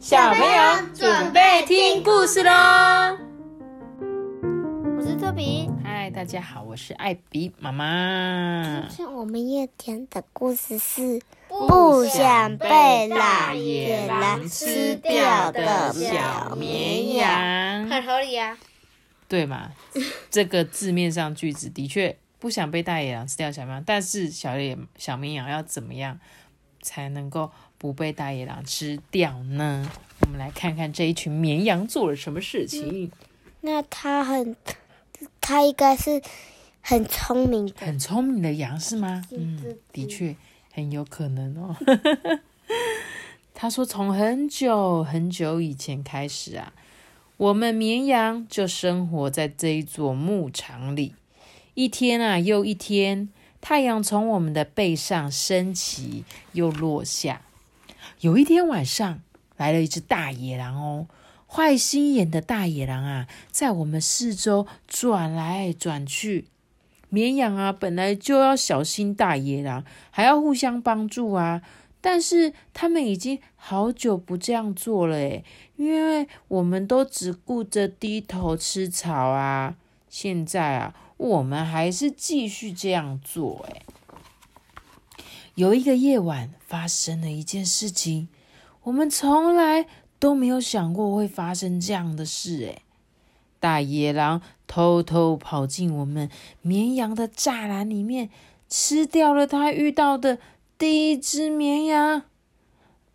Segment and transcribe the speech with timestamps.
[0.00, 3.18] 小朋友准备听故事喽！
[4.96, 8.86] 我是特比，嗨，大家好，我是艾比妈妈。
[8.88, 17.86] 今天我们要讲的故事是不想被大野狼吃掉的小绵羊。
[17.86, 18.56] 很合理啊，
[19.28, 19.72] 对嘛？
[20.30, 26.18] 这个字面上句子的确不想被大野狼吃掉小绵羊，但是小野小绵羊要怎么样
[26.80, 27.50] 才能够？
[27.80, 29.90] 不被大野狼吃掉呢？
[30.20, 33.10] 我们来看看这一群绵羊做了什么事情。
[33.62, 34.54] 那它很，
[35.40, 36.20] 它应该是
[36.82, 39.24] 很聪明的，很聪明的羊是吗？
[39.30, 40.36] 嗯，的确
[40.74, 41.74] 很有可能哦。
[43.54, 46.74] 他说，从很久很久以前开始啊，
[47.38, 51.14] 我们绵羊就生活在这一座牧场里。
[51.72, 53.30] 一天啊又一天，
[53.62, 57.40] 太阳从我们的背上升起又落下。
[58.20, 59.22] 有一天晚上，
[59.56, 61.06] 来了一只大野狼哦，
[61.46, 66.44] 坏心眼的大野狼啊，在我们四周转来转去。
[67.08, 71.62] 绵羊啊，本来就要小心大野狼，还要互相帮助啊。
[72.02, 75.42] 但是他们已经好久不这样做了诶，
[75.76, 79.76] 因为我们都只顾着低头吃草啊。
[80.10, 83.82] 现在啊，我们还是继续这样做诶。
[85.54, 88.28] 有一个夜晚，发生了一件事情，
[88.84, 89.86] 我们从来
[90.18, 92.58] 都没有想过会发生这样的事。
[92.58, 92.82] 诶
[93.58, 96.30] 大野狼偷偷跑进我们
[96.62, 98.30] 绵羊的栅栏里面，
[98.70, 100.38] 吃掉了他遇到的
[100.78, 102.22] 第一只绵羊。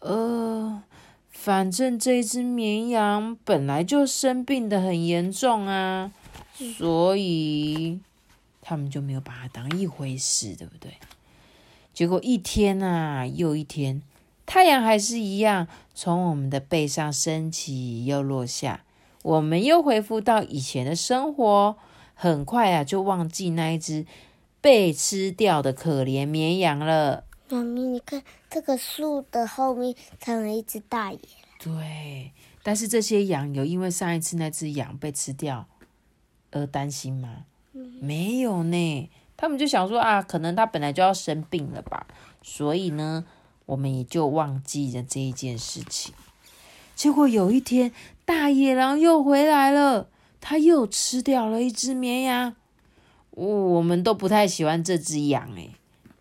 [0.00, 0.82] 呃，
[1.30, 6.12] 反正这只绵羊本来就生病的很严重啊，
[6.76, 8.00] 所以
[8.60, 10.92] 他们就没有把它当一回事，对不对？
[11.94, 14.02] 结果一天啊又一天，
[14.44, 18.84] 太阳还是一样从我们的背上升起又落下，
[19.22, 21.76] 我们又恢复到以前的生活。
[22.16, 24.06] 很快啊，就忘记那一只
[24.60, 27.24] 被吃掉的可怜绵羊了。
[27.48, 31.78] 妈咪，你看这个树的后面藏了一只大野狼。
[31.78, 35.66] 对，但是这些羊有因为上一次那只羊被吃掉
[36.50, 37.44] 而担心吗？
[38.00, 39.10] 没有呢。
[39.44, 42.06] 他们就想说啊，可能他本来就要生病了吧，
[42.40, 43.26] 所以呢，
[43.66, 46.14] 我们也就忘记了这一件事情。
[46.94, 47.92] 结果有一天，
[48.24, 50.08] 大野狼又回来了，
[50.40, 52.54] 他又吃掉了一只绵羊。
[53.32, 55.72] 我们都不太喜欢这只羊诶，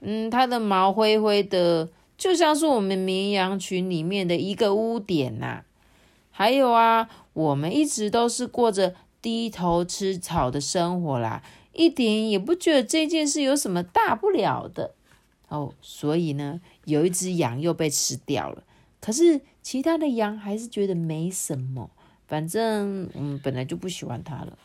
[0.00, 5.64] 嗯，它的毛灰灰的，就像是我们绵羊群里面的一个污点呐。
[6.30, 11.42] 还有啊，我们一直都是过着低头吃草的生活啦。
[11.78, 14.94] 一点也不觉得这件事有什么大不了的
[15.46, 18.64] 哦，所以呢，有一只羊又被吃掉了。
[19.00, 21.88] 可是其他的羊还是觉得没什么，
[22.26, 24.58] 反正嗯，本来就不喜欢它了。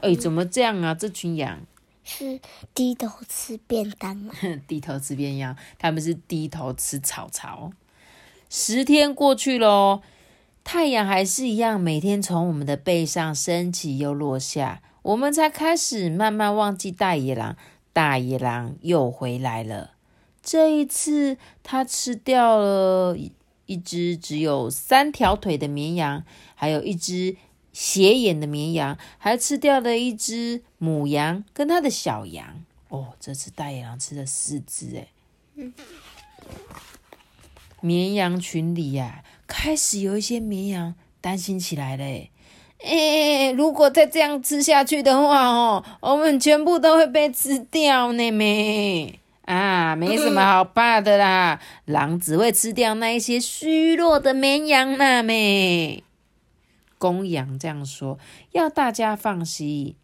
[0.00, 0.92] 哎，怎么这样啊？
[0.92, 1.60] 这群羊
[2.02, 2.40] 是
[2.74, 4.34] 低头吃便当吗？
[4.66, 7.70] 低头吃便当，他们是低头吃草草。
[8.50, 10.02] 十天过去喽，
[10.64, 14.82] 太阳还是一样，每天从我们的背上升起又落下。
[15.06, 17.56] 我们才开始慢慢忘记大野狼，
[17.92, 19.92] 大野狼又回来了。
[20.42, 23.16] 这一次，他吃掉了
[23.66, 26.24] 一只只有三条腿的绵羊，
[26.56, 27.36] 还有一只
[27.72, 32.64] 斜眼的绵羊，还吃掉了一只母羊跟它的小羊。
[32.88, 35.70] 哦，这次大野狼吃了四只，哎，
[37.80, 42.28] 绵羊群里呀，开始有一些绵羊担心起来了。
[42.82, 49.18] 哎，如果再这样吃下去的话哦，我们全部都会被吃掉呢妹？
[49.46, 56.02] 啊，没什么好怕的啦，狼只会吃掉那一些虚弱的绵羊呢咩？
[56.98, 58.18] 公羊这样说，
[58.52, 59.94] 要大家放心。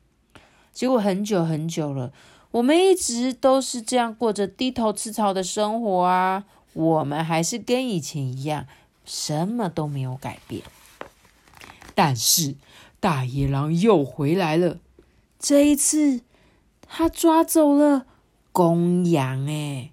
[0.72, 2.12] 结果很久很久了，
[2.52, 8.66] 我们一直都是这样过着低头吃草的生活啊，我们还是跟以前一样，
[9.04, 10.62] 什么都没有改变。
[11.94, 12.56] 但是
[13.00, 14.78] 大野狼又回来了，
[15.38, 16.22] 这一次
[16.86, 18.06] 他抓走了
[18.52, 19.46] 公羊。
[19.46, 19.90] 哎，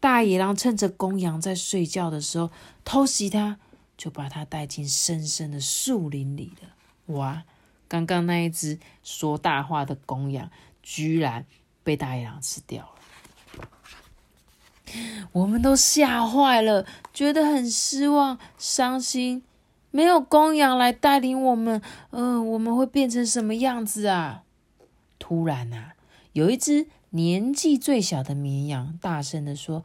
[0.00, 2.50] 大野狼趁着公羊在睡觉的时候
[2.84, 3.58] 偷袭他，
[3.96, 7.14] 就把他带进深深的树林里了。
[7.14, 7.44] 哇！
[7.90, 10.50] 刚刚那一只说大话的公羊，
[10.82, 11.46] 居然
[11.82, 13.68] 被大野狼吃掉了。
[15.32, 16.84] 我们都吓坏了，
[17.14, 19.42] 觉得很失望、伤心。
[19.90, 21.80] 没有公羊来带领我们，
[22.10, 24.42] 嗯，我们会变成什么样子啊？
[25.18, 25.94] 突然啊，
[26.32, 29.82] 有一只年纪最小的绵羊大声的说：“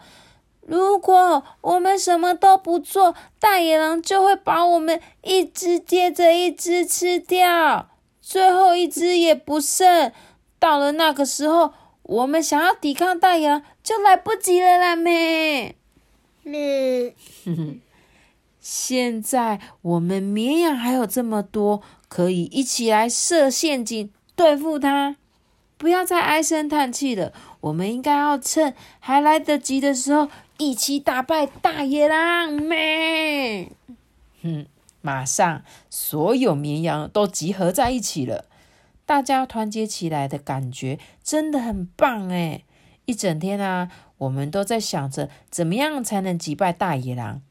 [0.67, 7.89] 如果我们什么都不做，大野狼就会把我们一只接着一只吃掉，
[8.21, 10.11] 最后一只也不剩。
[10.59, 11.73] 到了那个时候，
[12.03, 15.75] 我们想要抵抗大野狼就来不及了啦，妹。
[16.45, 17.13] 嗯，
[18.63, 25.17] 现在我们绵羊还有这么多，可以一起来设陷阱对付它。
[25.77, 30.29] 不要再唉声叹气了，我们应该要趁还来得及的时候。
[30.59, 33.71] 一起打败大野狼咩？
[34.43, 34.65] 哼！
[35.01, 38.45] 马上所有绵羊都集合在一起了，
[39.05, 42.63] 大家团结起来的感觉真的很棒哎！
[43.05, 43.89] 一整天啊，
[44.19, 47.41] 我们都在想着怎么样才能击败大野狼。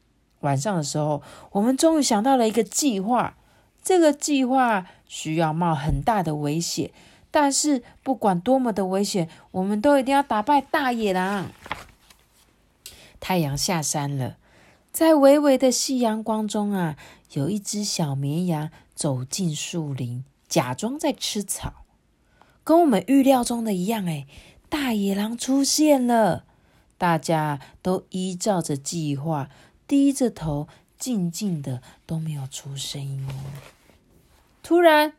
[0.43, 3.35] 晚上的时候，我们终于想到了一个计划。
[3.83, 6.91] 这个计划需要冒很大的危险，
[7.29, 11.49] 但是不管多么的危险，我们都一定要打败大野狼。
[13.19, 14.37] 太阳下山了，
[14.91, 16.95] 在微微的夕阳光中啊，
[17.33, 21.85] 有一只小绵羊走进树林，假装在吃草。
[22.63, 24.25] 跟我们预料中的一样，哎，
[24.69, 26.45] 大野狼出现了。
[26.97, 29.49] 大家都依照着计划，
[29.93, 30.67] 低着头，
[30.97, 33.27] 静静的都没有出声音。
[34.63, 35.13] 突然，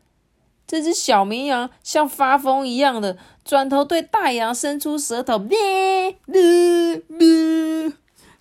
[0.67, 7.93] 这只小绵羊像发疯一样的转头对大野狼伸出舌头，咩咩咩，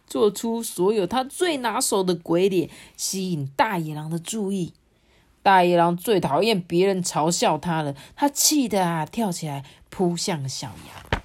[0.08, 4.72] 做出所有他最拿手的鬼脸，吸引大野狼的注意。
[5.40, 11.22] 大野狼最讨厌别人嘲笑他了，他气得啊跳起来扑向小羊。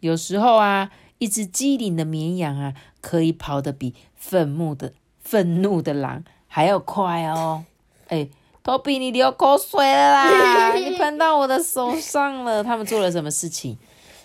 [0.00, 0.90] 有时候啊，
[1.20, 7.64] 一只机灵的绵羊啊，可以跑得比愤怒的愤怒的狼还要快哦。
[8.08, 8.28] 哎。
[8.62, 10.74] 托比，你流口水了啦！
[10.76, 12.62] 你喷到我的手上了。
[12.62, 13.78] 他们做了什么事情？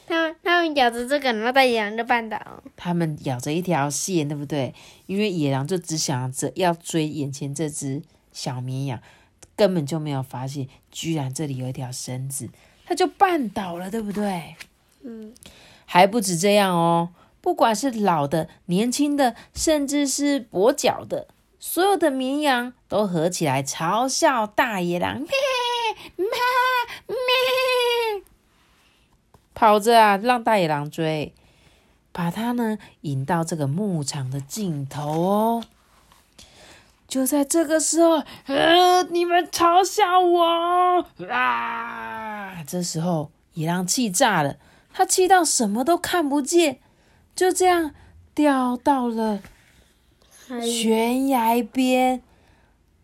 [0.05, 2.37] 他们他们咬着这个，然后把野狼就绊倒。
[2.75, 4.75] 他们咬着一条线，对不对？
[5.05, 8.01] 因为野狼就只想着要追眼前这只
[8.33, 8.99] 小绵羊，
[9.55, 12.49] 根本就没有发现，居然这里有一条绳子，
[12.85, 14.55] 他就绊倒了，对不对？
[15.05, 15.33] 嗯。
[15.85, 17.09] 还不止这样哦，
[17.41, 21.27] 不管是老的、年轻的，甚至是跛脚的。
[21.59, 25.27] 所有的绵羊都合起来嘲笑大野狼，咩
[26.15, 26.27] 咩
[27.07, 28.23] 咩，
[29.53, 31.33] 跑着啊，让大野狼追，
[32.11, 35.63] 把它呢引到这个牧场的尽头哦。
[37.07, 42.63] 就在这个时候，呃，你们嘲笑我啊！
[42.67, 44.57] 这时候野狼气炸了，
[44.97, 46.79] 他气到什么都看不见，
[47.35, 47.93] 就这样
[48.33, 49.41] 掉到了。
[50.61, 52.21] 悬崖边，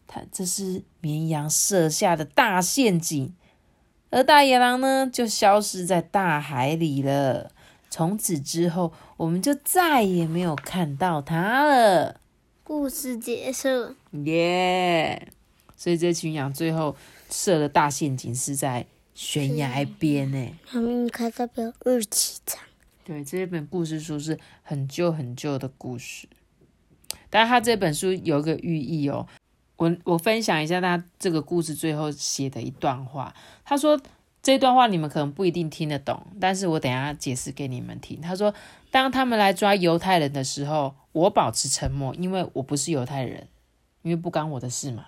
[0.07, 3.35] 他这是绵羊设下的大陷阱，
[4.09, 7.51] 而大野狼呢，就消失在大海里了。
[7.89, 12.21] 从此之后，我们就再也没有看到它了。
[12.63, 13.67] 故事结束。
[14.23, 15.27] 耶！
[15.75, 16.95] 所以这群羊最后
[17.29, 20.57] 设的大陷阱是在悬崖边呢。
[20.65, 22.61] 他们开代表日期长。
[23.03, 26.27] 对，这本故事书是很旧很旧的故事。
[27.29, 29.27] 但是他这本书有一个寓意哦，
[29.77, 33.33] 我我分享一下他这个故事最后写的一段话。
[33.65, 33.99] 他说
[34.41, 38.19] 这段话你们可能不一定听得懂，但是我等下解释给你们听。
[38.21, 38.53] 他说，
[38.91, 43.47] 当他们来抓犹太人的时候，我保持沉默，因为我不是犹太人，
[44.03, 45.05] 因为不干我的事嘛。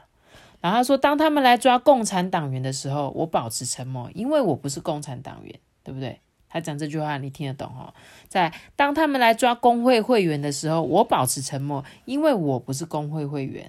[0.63, 6.21] 然后他说，当他们来抓共产党员的时候，我保持沉默，因为我不是共产党员，对不对？
[6.47, 7.93] 他讲这句话，你听得懂哈？
[8.29, 13.65] 在当他们来抓工会会员的时候，我保持沉默，因为我不是工会会员；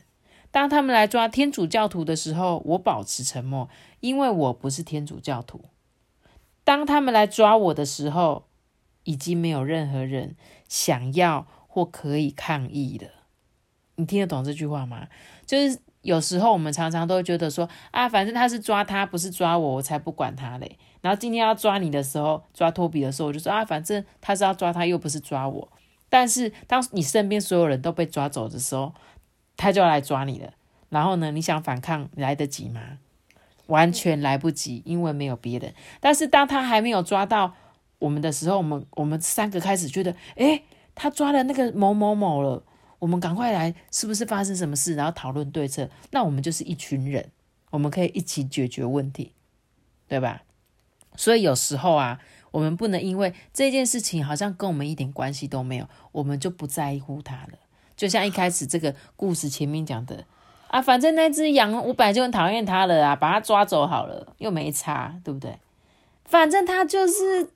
[0.53, 5.59] 当他们来抓天主教徒的时候，我保持沉默，因为我不是天主教徒；
[6.63, 8.45] 当他们来抓我的时候，
[9.03, 10.37] 已经没有任何人
[10.69, 13.09] 想要或可以抗议了。
[13.97, 15.09] 你听得懂这句话吗？
[15.45, 20.79] 就是有时候我们常常都会觉得说啊，反正他是抓他，不是抓我，我才不管他嘞。
[21.01, 25.69] 然后今天要抓你的时候，抓托比的时候，我就说啊，反正他是要抓他，又不是抓我。
[26.09, 28.95] 但是当你身边所有人都被抓走的时候，
[29.57, 30.53] 他就要来抓你了。
[30.91, 32.81] 然后呢，你想反抗来得及吗？
[33.67, 35.73] 完全来不及，因为没有别人。
[35.99, 37.55] 但是当他还没有抓到
[37.99, 40.63] 我们的时候，我们我们三个开始觉得，诶，
[40.95, 42.63] 他抓了那个某某某了，
[43.05, 44.95] 我们赶快来，是不是发生什么事？
[44.95, 45.91] 然后讨论对策。
[46.11, 47.31] 那我们就是一群人，
[47.69, 49.33] 我们可以一起解决问题，
[50.09, 50.41] 对吧？
[51.15, 52.19] 所以有时候啊，
[52.51, 57.59] 我们不能因为这件事情好像跟我们一点关系都没有，我们就不在乎它了。
[57.95, 60.25] 就像一开始这个故事前面讲的
[60.69, 65.59] 啊，反正那只羊我本来就很讨厌它了啊，把它抓走好了，又没差，对不对？
[66.25, 67.51] 反正它就是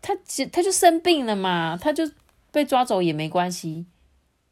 [0.00, 0.16] 它，
[0.52, 2.08] 它就生病了嘛，它就
[2.52, 3.86] 被抓走也没关系，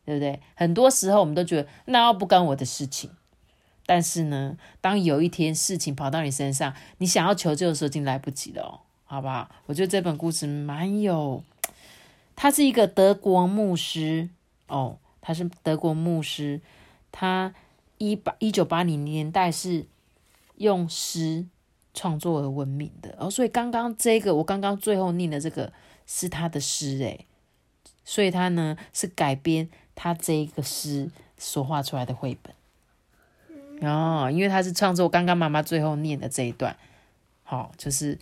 [0.04, 0.40] 对不对？
[0.54, 3.10] 很多时候我们都觉得那不干我的事情，
[3.86, 9.48] 但是呢，当有一天事情跑到你身上，你想要求救的时候，已经来不及了哦，好不好？
[9.66, 11.44] 我觉得这本故事蛮有，
[12.34, 14.28] 他是一个德国牧师
[14.66, 16.60] 哦，他是德国牧师，
[17.12, 17.54] 他
[17.98, 19.86] 一八一九八零年代是
[20.56, 21.46] 用诗
[21.94, 25.72] 创作而闻名的哦，所以刚刚这个我刚刚最后念的这个
[26.06, 27.26] 是他的诗诶。
[28.04, 36.76] 所以他呢是改编他这一个诗所画出来的绘本哦，因为他是创作刚刚妈妈最后念的这一段，
[37.42, 38.18] 好，就是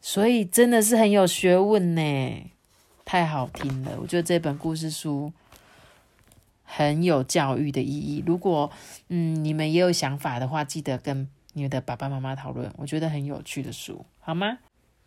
[0.00, 2.50] 所以真的是很有学问呢，
[3.04, 3.98] 太好听了。
[4.00, 5.32] 我觉得这本故事书
[6.62, 8.22] 很有教育的意义。
[8.26, 8.70] 如果
[9.08, 12.70] 嗯你们也有想法的话，记得跟你的爸爸妈妈讨论。
[12.76, 14.58] 我觉得很有趣的书，好吗？